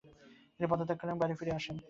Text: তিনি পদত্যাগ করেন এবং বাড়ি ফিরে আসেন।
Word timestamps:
তিনি 0.55 0.67
পদত্যাগ 0.71 0.97
করেন 0.99 1.11
এবং 1.11 1.19
বাড়ি 1.21 1.33
ফিরে 1.39 1.51
আসেন। 1.59 1.75